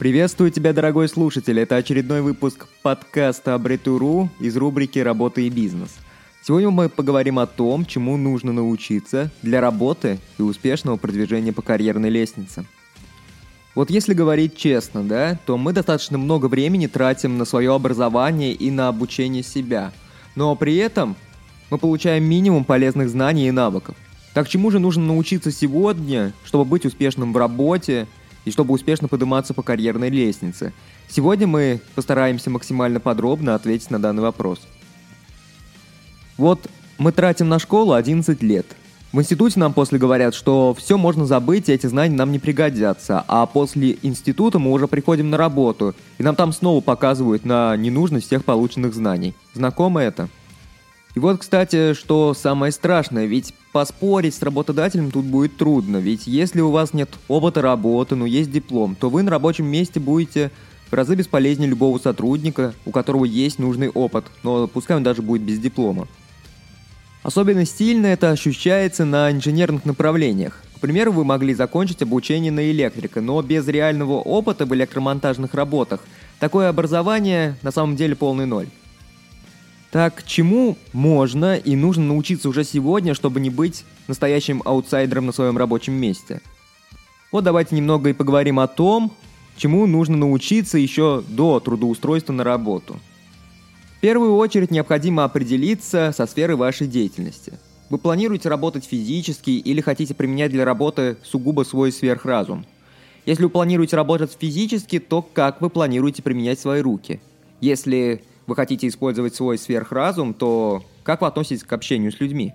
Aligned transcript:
Приветствую 0.00 0.50
тебя, 0.50 0.72
дорогой 0.72 1.10
слушатель. 1.10 1.60
Это 1.60 1.76
очередной 1.76 2.22
выпуск 2.22 2.68
подкаста 2.80 3.52
Абритуру 3.52 4.30
из 4.40 4.56
рубрики 4.56 4.98
«Работа 4.98 5.42
и 5.42 5.50
бизнес». 5.50 5.94
Сегодня 6.42 6.70
мы 6.70 6.88
поговорим 6.88 7.38
о 7.38 7.46
том, 7.46 7.84
чему 7.84 8.16
нужно 8.16 8.50
научиться 8.50 9.30
для 9.42 9.60
работы 9.60 10.18
и 10.38 10.42
успешного 10.42 10.96
продвижения 10.96 11.52
по 11.52 11.60
карьерной 11.60 12.08
лестнице. 12.08 12.64
Вот 13.74 13.90
если 13.90 14.14
говорить 14.14 14.56
честно, 14.56 15.04
да, 15.04 15.38
то 15.44 15.58
мы 15.58 15.74
достаточно 15.74 16.16
много 16.16 16.46
времени 16.46 16.86
тратим 16.86 17.36
на 17.36 17.44
свое 17.44 17.74
образование 17.74 18.54
и 18.54 18.70
на 18.70 18.88
обучение 18.88 19.42
себя. 19.42 19.92
Но 20.34 20.56
при 20.56 20.76
этом 20.76 21.14
мы 21.68 21.76
получаем 21.76 22.24
минимум 22.24 22.64
полезных 22.64 23.10
знаний 23.10 23.48
и 23.48 23.50
навыков. 23.50 23.96
Так 24.32 24.48
чему 24.48 24.70
же 24.70 24.78
нужно 24.78 25.04
научиться 25.04 25.50
сегодня, 25.50 26.32
чтобы 26.42 26.64
быть 26.64 26.86
успешным 26.86 27.34
в 27.34 27.36
работе 27.36 28.06
и 28.44 28.50
чтобы 28.50 28.74
успешно 28.74 29.08
подниматься 29.08 29.54
по 29.54 29.62
карьерной 29.62 30.10
лестнице? 30.10 30.72
Сегодня 31.08 31.46
мы 31.46 31.80
постараемся 31.94 32.50
максимально 32.50 33.00
подробно 33.00 33.54
ответить 33.54 33.90
на 33.90 33.98
данный 33.98 34.22
вопрос. 34.22 34.60
Вот 36.36 36.68
мы 36.98 37.12
тратим 37.12 37.48
на 37.48 37.58
школу 37.58 37.92
11 37.92 38.42
лет. 38.42 38.66
В 39.12 39.18
институте 39.18 39.58
нам 39.58 39.72
после 39.72 39.98
говорят, 39.98 40.34
что 40.34 40.72
все 40.78 40.96
можно 40.96 41.26
забыть, 41.26 41.68
и 41.68 41.72
эти 41.72 41.86
знания 41.88 42.14
нам 42.14 42.30
не 42.30 42.38
пригодятся. 42.38 43.24
А 43.26 43.44
после 43.46 43.98
института 44.02 44.60
мы 44.60 44.70
уже 44.70 44.86
приходим 44.86 45.30
на 45.30 45.36
работу, 45.36 45.96
и 46.18 46.22
нам 46.22 46.36
там 46.36 46.52
снова 46.52 46.80
показывают 46.80 47.44
на 47.44 47.76
ненужность 47.76 48.26
всех 48.26 48.44
полученных 48.44 48.94
знаний. 48.94 49.34
Знакомо 49.52 50.00
это? 50.00 50.28
И 51.16 51.18
вот, 51.18 51.40
кстати, 51.40 51.92
что 51.94 52.34
самое 52.34 52.70
страшное, 52.70 53.26
ведь 53.26 53.52
поспорить 53.72 54.34
с 54.34 54.42
работодателем 54.42 55.10
тут 55.10 55.24
будет 55.24 55.56
трудно, 55.56 55.98
ведь 55.98 56.26
если 56.26 56.60
у 56.60 56.70
вас 56.70 56.92
нет 56.92 57.10
опыта 57.28 57.62
работы, 57.62 58.16
но 58.16 58.26
есть 58.26 58.50
диплом, 58.50 58.94
то 58.94 59.10
вы 59.10 59.22
на 59.22 59.30
рабочем 59.30 59.66
месте 59.66 60.00
будете 60.00 60.50
в 60.90 60.92
разы 60.92 61.14
бесполезнее 61.14 61.68
любого 61.68 61.98
сотрудника, 61.98 62.74
у 62.84 62.90
которого 62.90 63.24
есть 63.24 63.58
нужный 63.58 63.88
опыт, 63.88 64.24
но 64.42 64.66
пускай 64.66 64.96
он 64.96 65.04
даже 65.04 65.22
будет 65.22 65.42
без 65.42 65.58
диплома. 65.58 66.08
Особенно 67.22 67.64
сильно 67.64 68.06
это 68.06 68.30
ощущается 68.30 69.04
на 69.04 69.30
инженерных 69.30 69.84
направлениях. 69.84 70.62
К 70.76 70.80
примеру, 70.80 71.12
вы 71.12 71.24
могли 71.24 71.54
закончить 71.54 72.00
обучение 72.00 72.50
на 72.50 72.70
электрика, 72.70 73.20
но 73.20 73.40
без 73.42 73.68
реального 73.68 74.14
опыта 74.14 74.64
в 74.64 74.74
электромонтажных 74.74 75.52
работах 75.52 76.00
такое 76.38 76.70
образование 76.70 77.56
на 77.62 77.70
самом 77.70 77.96
деле 77.96 78.16
полный 78.16 78.46
ноль. 78.46 78.66
Так, 79.90 80.22
чему 80.24 80.76
можно 80.92 81.56
и 81.56 81.74
нужно 81.74 82.04
научиться 82.04 82.48
уже 82.48 82.62
сегодня, 82.62 83.14
чтобы 83.14 83.40
не 83.40 83.50
быть 83.50 83.84
настоящим 84.06 84.62
аутсайдером 84.64 85.26
на 85.26 85.32
своем 85.32 85.58
рабочем 85.58 85.94
месте? 85.94 86.40
Вот 87.32 87.42
давайте 87.42 87.74
немного 87.74 88.10
и 88.10 88.12
поговорим 88.12 88.60
о 88.60 88.68
том, 88.68 89.12
чему 89.56 89.86
нужно 89.86 90.16
научиться 90.16 90.78
еще 90.78 91.24
до 91.26 91.58
трудоустройства 91.58 92.32
на 92.32 92.44
работу. 92.44 93.00
В 93.96 94.00
первую 94.00 94.36
очередь 94.36 94.70
необходимо 94.70 95.24
определиться 95.24 96.14
со 96.16 96.26
сферой 96.26 96.56
вашей 96.56 96.86
деятельности. 96.86 97.54
Вы 97.90 97.98
планируете 97.98 98.48
работать 98.48 98.84
физически 98.84 99.50
или 99.50 99.80
хотите 99.80 100.14
применять 100.14 100.52
для 100.52 100.64
работы 100.64 101.16
сугубо 101.24 101.64
свой 101.64 101.90
сверхразум? 101.90 102.64
Если 103.26 103.42
вы 103.42 103.50
планируете 103.50 103.96
работать 103.96 104.36
физически, 104.38 105.00
то 105.00 105.20
как 105.20 105.60
вы 105.60 105.68
планируете 105.68 106.22
применять 106.22 106.60
свои 106.60 106.80
руки? 106.80 107.20
Если 107.60 108.22
вы 108.50 108.56
хотите 108.56 108.88
использовать 108.88 109.34
свой 109.34 109.58
сверхразум, 109.58 110.34
то 110.34 110.84
как 111.04 111.20
вы 111.20 111.28
относитесь 111.28 111.62
к 111.62 111.72
общению 111.72 112.10
с 112.10 112.18
людьми? 112.18 112.52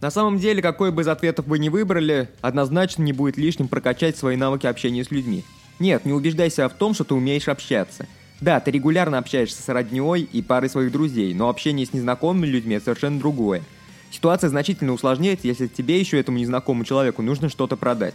На 0.00 0.12
самом 0.12 0.38
деле, 0.38 0.62
какой 0.62 0.92
бы 0.92 1.02
из 1.02 1.08
ответов 1.08 1.46
вы 1.48 1.58
ни 1.58 1.68
выбрали, 1.68 2.28
однозначно 2.40 3.02
не 3.02 3.12
будет 3.12 3.36
лишним 3.36 3.66
прокачать 3.66 4.16
свои 4.16 4.36
навыки 4.36 4.66
общения 4.66 5.02
с 5.02 5.10
людьми. 5.10 5.42
Нет, 5.80 6.04
не 6.04 6.12
убеждайся 6.12 6.68
в 6.68 6.74
том, 6.74 6.94
что 6.94 7.02
ты 7.02 7.14
умеешь 7.14 7.48
общаться. 7.48 8.06
Да, 8.40 8.60
ты 8.60 8.70
регулярно 8.70 9.18
общаешься 9.18 9.60
с 9.60 9.68
роднёй 9.68 10.22
и 10.22 10.40
парой 10.40 10.70
своих 10.70 10.92
друзей, 10.92 11.34
но 11.34 11.48
общение 11.48 11.84
с 11.84 11.92
незнакомыми 11.92 12.46
людьми– 12.46 12.78
совершенно 12.84 13.18
другое. 13.18 13.64
Ситуация 14.12 14.50
значительно 14.50 14.92
усложняется, 14.92 15.48
если 15.48 15.66
тебе 15.66 15.98
еще 15.98 16.20
этому 16.20 16.38
незнакомому 16.38 16.84
человеку 16.84 17.22
нужно 17.22 17.48
что-то 17.48 17.76
продать. 17.76 18.14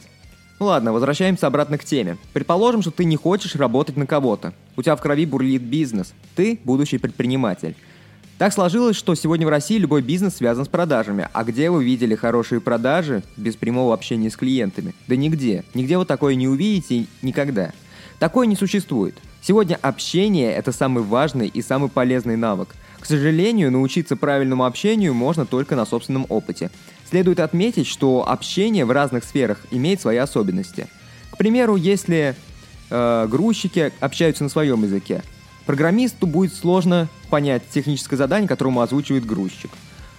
Ну 0.61 0.67
ладно, 0.67 0.93
возвращаемся 0.93 1.47
обратно 1.47 1.77
к 1.77 1.83
теме. 1.83 2.17
Предположим, 2.31 2.81
что 2.81 2.91
ты 2.91 3.03
не 3.03 3.17
хочешь 3.17 3.55
работать 3.55 3.97
на 3.97 4.07
кого-то. 4.07 4.53
У 4.75 4.81
тебя 4.81 4.95
в 4.95 5.01
крови 5.01 5.25
бурлит 5.25 5.61
бизнес. 5.61 6.13
Ты 6.35 6.59
будущий 6.63 6.97
предприниматель. 6.97 7.75
Так 8.39 8.51
сложилось, 8.51 8.95
что 8.95 9.13
сегодня 9.13 9.45
в 9.45 9.49
России 9.49 9.77
любой 9.77 10.01
бизнес 10.01 10.35
связан 10.35 10.65
с 10.65 10.67
продажами. 10.67 11.29
А 11.33 11.43
где 11.43 11.69
вы 11.69 11.83
видели 11.83 12.15
хорошие 12.15 12.59
продажи 12.59 13.23
без 13.37 13.55
прямого 13.55 13.93
общения 13.93 14.29
с 14.29 14.35
клиентами? 14.35 14.95
Да 15.07 15.15
нигде. 15.15 15.63
Нигде 15.73 15.97
вы 15.97 16.05
такое 16.05 16.35
не 16.35 16.47
увидите 16.47 17.05
никогда. 17.21 17.71
Такое 18.19 18.47
не 18.47 18.55
существует. 18.55 19.15
Сегодня 19.41 19.77
общение– 19.81 20.51
это 20.55 20.71
самый 20.71 21.03
важный 21.03 21.47
и 21.47 21.61
самый 21.61 21.89
полезный 21.89 22.35
навык. 22.35 22.69
К 22.99 23.05
сожалению, 23.05 23.71
научиться 23.71 24.15
правильному 24.15 24.65
общению 24.65 25.13
можно 25.13 25.45
только 25.45 25.75
на 25.75 25.85
собственном 25.85 26.25
опыте. 26.29 26.71
Следует 27.09 27.39
отметить, 27.39 27.85
что 27.85 28.27
общение 28.27 28.85
в 28.85 28.91
разных 28.91 29.25
сферах 29.25 29.59
имеет 29.69 30.01
свои 30.01 30.17
особенности. 30.17 30.87
К 31.31 31.37
примеру, 31.37 31.75
если 31.75 32.35
э, 32.93 33.27
грузчики 33.27 33.91
общаются 33.99 34.43
на 34.43 34.49
своем 34.49 34.83
языке, 34.83 35.23
программисту 35.65 36.27
будет 36.27 36.53
сложно 36.53 37.09
понять 37.29 37.63
техническое 37.69 38.15
задание, 38.17 38.47
которое 38.47 38.69
ему 38.69 38.81
озвучивает 38.81 39.25
грузчик. 39.25 39.71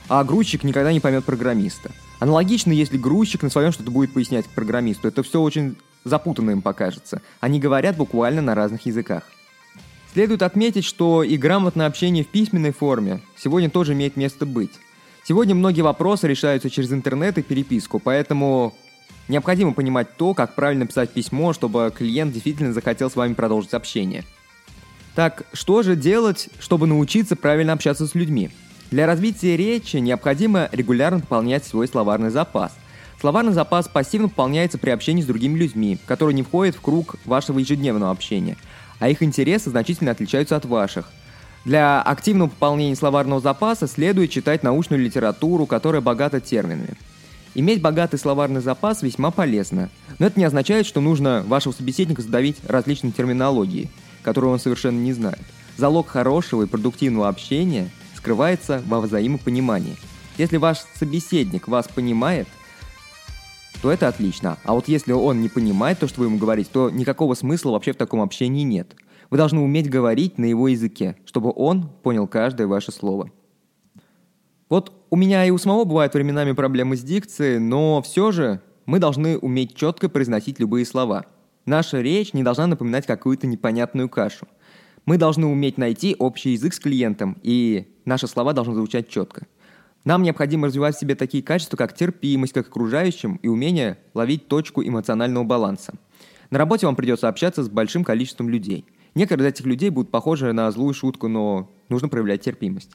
А 0.08 0.24
грузчик 0.24 0.64
никогда 0.64 0.92
не 0.92 1.00
поймет 1.00 1.24
программиста. 1.24 1.90
Аналогично, 2.18 2.72
если 2.72 2.98
грузчик 2.98 3.42
на 3.42 3.50
своем 3.50 3.72
что-то 3.72 3.90
будет 3.90 4.12
пояснять 4.12 4.46
программисту, 4.46 5.08
это 5.08 5.22
все 5.22 5.40
очень 5.40 5.76
запутанно 6.02 6.50
им 6.50 6.62
покажется. 6.62 7.22
Они 7.40 7.60
говорят 7.60 7.96
буквально 7.96 8.42
на 8.42 8.54
разных 8.54 8.86
языках. 8.86 9.22
Следует 10.12 10.42
отметить, 10.42 10.84
что 10.84 11.22
и 11.22 11.36
грамотное 11.36 11.86
общение 11.86 12.24
в 12.24 12.28
письменной 12.28 12.72
форме 12.72 13.20
сегодня 13.36 13.70
тоже 13.70 13.94
имеет 13.94 14.16
место 14.16 14.46
быть. 14.46 14.72
Сегодня 15.24 15.54
многие 15.54 15.80
вопросы 15.80 16.28
решаются 16.28 16.68
через 16.68 16.92
интернет 16.92 17.38
и 17.38 17.42
переписку, 17.42 17.98
поэтому 17.98 18.74
необходимо 19.28 19.72
понимать 19.72 20.16
то, 20.16 20.34
как 20.34 20.54
правильно 20.54 20.86
писать 20.86 21.10
письмо, 21.10 21.52
чтобы 21.52 21.92
клиент 21.96 22.32
действительно 22.32 22.72
захотел 22.72 23.10
с 23.10 23.16
вами 23.16 23.34
продолжить 23.34 23.74
общение. 23.74 24.24
Так, 25.14 25.44
что 25.52 25.82
же 25.82 25.96
делать, 25.96 26.48
чтобы 26.58 26.86
научиться 26.86 27.36
правильно 27.36 27.72
общаться 27.72 28.06
с 28.06 28.14
людьми? 28.14 28.50
Для 28.90 29.06
развития 29.06 29.56
речи 29.56 29.96
необходимо 29.96 30.68
регулярно 30.72 31.20
пополнять 31.20 31.64
свой 31.64 31.88
словарный 31.88 32.30
запас. 32.30 32.76
Словарный 33.20 33.52
запас 33.52 33.88
пассивно 33.88 34.28
пополняется 34.28 34.76
при 34.78 34.90
общении 34.90 35.22
с 35.22 35.26
другими 35.26 35.58
людьми, 35.58 35.98
которые 36.06 36.34
не 36.34 36.42
входят 36.42 36.74
в 36.74 36.80
круг 36.80 37.16
вашего 37.24 37.58
ежедневного 37.58 38.10
общения– 38.10 38.56
а 38.98 39.08
их 39.08 39.22
интересы 39.22 39.70
значительно 39.70 40.12
отличаются 40.12 40.56
от 40.56 40.64
ваших. 40.64 41.10
Для 41.64 42.02
активного 42.02 42.48
пополнения 42.48 42.96
словарного 42.96 43.41
запаса 43.41 43.86
следует 43.86 44.30
читать 44.30 44.62
научную 44.62 45.02
литературу, 45.02 45.66
которая 45.66 46.02
богата 46.02 46.41
терминами. 46.41 46.94
Иметь 47.54 47.81
богатый 47.81 48.19
словарный 48.19 48.60
запас 48.60 49.03
весьма 49.03 49.31
полезно, 49.31 49.91
но 50.19 50.26
это 50.26 50.38
не 50.38 50.44
означает, 50.44 50.87
что 50.87 51.00
нужно 51.00 51.44
вашего 51.47 51.72
собеседника 51.72 52.22
задавить 52.22 52.56
различной 52.66 53.12
терминологией, 53.12 53.91
которую 54.22 54.53
он 54.53 54.59
совершенно 54.59 54.98
не 54.98 55.12
знает. 55.12 55.41
Залог 55.76 56.09
хорошего 56.09 56.62
и 56.62 56.66
продуктивного 56.66 57.28
общения 57.28 57.91
скрывается 58.16 58.82
во 58.87 59.00
взаимопонимании. 59.00 59.97
Если 60.37 60.56
ваш 60.56 60.78
собеседник 60.98 61.69
вас 61.69 61.88
понимает– 61.88 62.48
то 63.84 63.91
это 63.92 64.09
отлично. 64.09 64.56
А 64.65 64.72
вот 64.72 64.88
если 64.88 65.12
он 65.12 65.42
не 65.42 65.50
понимает 65.50 65.98
то, 65.98 66.09
что 66.09 66.21
вы 66.21 66.28
ему 66.28 66.38
говорите, 66.38 66.71
то 66.72 66.88
никакого 66.88 67.34
смысла 67.34 67.72
вообще 67.72 67.92
в 67.92 67.97
таком 67.97 68.22
общении 68.22 68.62
нет. 68.62 68.97
Вы 69.28 69.36
должны 69.36 69.60
уметь 69.60 69.91
говорить 69.91 70.38
на 70.38 70.47
его 70.47 70.69
языке, 70.69 71.16
чтобы 71.26 71.53
он 71.54 71.91
понял 72.03 72.26
каждое 72.26 72.66
ваше 72.66 72.92
слово. 72.92 73.31
Вот 74.69 74.93
у 75.11 75.16
меня 75.16 75.45
и 75.45 75.51
у 75.51 75.59
самого 75.59 75.84
бывают 75.84 76.15
временами 76.15 76.53
проблемы 76.53 76.97
с 76.97 77.03
дикцией, 77.03 77.59
но 77.59 78.01
все 78.03 78.33
же 78.33 78.61
мы 78.87 78.99
должны 78.99 79.39
уметь 79.39 79.77
четко 79.77 80.09
произносить 80.09 80.59
любые 80.59 80.87
слова. 80.87 81.27
Наша 81.66 82.01
речь 82.01 82.33
не 82.33 82.43
должна 82.43 82.66
напоминать 82.66 83.07
какую-то 83.07 83.47
непонятную 83.47 84.09
кашу. 84.09 84.47
Мы 85.07 85.19
должны 85.19 85.47
уметь 85.47 85.77
найти 85.77 86.16
общий 86.19 86.51
язык 86.51 86.72
с 86.75 86.81
клиентом, 86.81 87.39
и 87.43 87.89
наши 88.05 88.27
слова 88.27 88.53
должны 88.53 88.75
звучать 88.75 89.09
четко. 89.09 89.47
Нам 90.05 90.22
необходимо 90.22 90.66
развивать 90.66 90.97
в 90.97 91.01
себе 91.01 91.15
такие 91.15 91.43
качества, 91.43 91.77
как 91.77 91.95
терпимость 91.95 92.53
к 92.53 92.59
окружающим 92.59 93.37
и 93.37 93.49
умение 93.49 93.99
ловить 94.13 94.49
точку 94.49 94.83
эмоционального 94.83 95.45
баланса. 95.45 95.95
На 96.51 96.59
работе 96.59 96.87
вам 96.87 96.97
придется 96.97 97.28
общаться 97.28 97.63
с 97.63 97.69
большим 97.69 98.05
количеством 98.05 98.49
людей. 98.49 98.84
Некоторые 99.15 99.49
из 99.49 99.55
этих 99.55 99.66
людей 99.66 99.91
будут 99.91 100.11
похожи 100.11 100.53
на 100.53 100.71
злую 100.71 100.93
шутку, 100.93 101.28
но 101.28 101.71
нужно 101.89 102.09
проявлять 102.09 102.43
терпимость. 102.43 102.91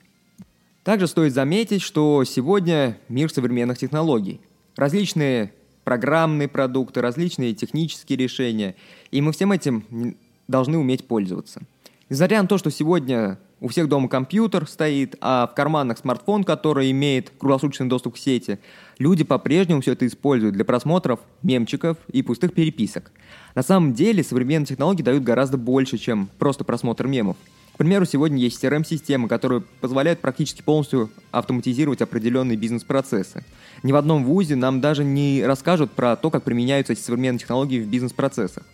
Также 0.90 1.06
стоит 1.06 1.36
заметить, 1.36 1.84
что 1.84 2.24
сегодня 2.24 2.98
мир 3.10 3.32
современных 3.32 3.78
технологий. 3.78 4.42
Различные 4.76 5.54
программные 5.84 6.48
продукты, 6.48 7.00
различные 7.00 7.54
технические 7.54 8.18
решения, 8.18 8.74
и 9.12 9.22
мы 9.22 9.32
всем 9.32 9.52
этим 9.52 10.18
должны 10.48 10.80
уметь 10.80 11.06
пользоваться. 11.06 11.62
Несмотря 12.10 12.42
на 12.42 12.48
то, 12.48 12.58
что 12.58 12.72
сегодня 12.72 13.38
у 13.60 13.68
всех 13.68 13.88
дома 13.88 14.10
компьютер 14.10 14.68
стоит, 14.68 15.16
а 15.22 15.46
в 15.46 15.54
карманах 15.54 16.00
смартфон, 16.00 16.44
который 16.44 16.90
имеет 16.90 17.32
круглосуточный 17.38 17.86
доступ 17.86 18.16
к 18.16 18.18
сети, 18.18 18.58
люди 18.98 19.24
по-прежнему 19.24 19.82
все 19.82 19.92
это 19.92 20.08
используют 20.08 20.56
для 20.56 20.66
просмотров 20.66 21.20
мемчиков 21.44 21.98
и 22.12 22.24
пустых 22.24 22.56
переписок. 22.56 23.12
На 23.54 23.62
самом 23.62 23.94
деле 23.94 24.24
современные 24.24 24.66
технологии 24.66 25.04
дают 25.04 25.24
гораздо 25.24 25.60
больше, 25.60 26.00
чем 26.00 26.32
просто 26.40 26.64
просмотр 26.64 27.06
мемов. 27.06 27.38
Примеру, 27.80 28.04
сегодня 28.04 28.40
есть 28.40 28.62
CRM-системы, 28.62 29.30
которые 29.30 29.62
позволяют 29.62 30.20
практически 30.20 30.62
полностью 30.62 31.10
автоматизировать 31.32 32.02
определенные 32.02 32.58
бизнес-процессы. 32.58 33.46
Ни 33.84 33.94
в 33.94 33.96
одном 33.96 34.26
вузе 34.26 34.58
нам 34.58 34.82
даже 34.82 35.06
не 35.06 35.46
расскажут 35.46 35.94
про 35.94 36.18
то, 36.18 36.30
как 36.30 36.44
применяются 36.44 36.92
эти 36.92 37.00
современные 37.00 37.40
технологии 37.40 37.80
в 37.80 37.88
бизнес-процессах. 37.88 38.66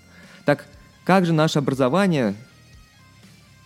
Так 0.43 0.65
как 1.03 1.27
же 1.27 1.33
наше 1.33 1.59
образование 1.59 2.33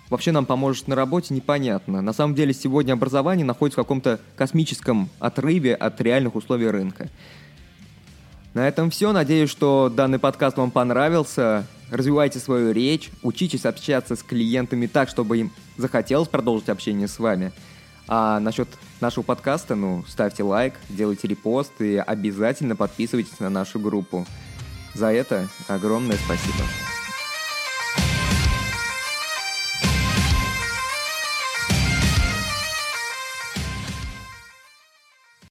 вообще 0.10 0.34
нам 0.34 0.46
поможет 0.46 0.90
на 0.90 0.98
работе, 0.98 1.34
непонятно. 1.34 2.02
На 2.02 2.12
самом 2.12 2.36
деле 2.36 2.54
сегодня 2.54 2.92
образование 2.92 3.46
находится 3.46 3.80
в 3.80 3.84
каком-то 3.86 4.20
космическом 4.36 5.10
отрыве 5.20 5.74
от 5.74 6.02
реальных 6.02 6.36
условий 6.36 6.68
рынка. 6.68 7.08
На 8.54 8.68
этом 8.68 8.90
все. 8.90 9.14
Надеюсь, 9.14 9.50
что 9.50 9.90
данный 9.90 10.20
подкаст 10.20 10.58
вам 10.58 10.70
понравился. 10.70 11.66
Развивайте 11.92 12.40
свою 12.40 12.72
речь, 12.72 13.10
учитесь 13.24 13.66
общаться 13.66 14.16
с 14.16 14.24
клиентами 14.24 14.86
так, 14.86 15.10
чтобы 15.10 15.40
им 15.40 15.52
захотелось 15.78 16.28
продолжить 16.28 16.70
общение 16.70 17.08
с 17.08 17.20
вами. 17.20 17.52
А 18.08 18.40
насчет 18.40 18.68
нашего 19.02 19.24
подкаста, 19.24 19.76
ну, 19.76 20.04
ставьте 20.08 20.44
лайк, 20.44 20.74
делайте 20.90 21.28
репост 21.28 21.74
и 21.80 21.98
обязательно 21.98 22.76
подписывайтесь 22.76 23.40
на 23.40 23.50
нашу 23.50 23.80
группу. 23.80 24.26
За 24.96 25.12
это 25.12 25.48
огромное 25.68 26.18
спасибо. 26.18 26.64